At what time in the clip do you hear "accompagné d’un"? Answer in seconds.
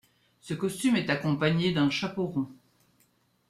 1.11-1.91